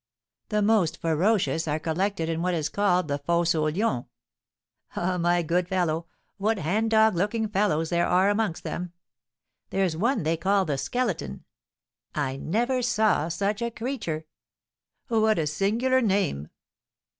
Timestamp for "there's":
9.69-9.95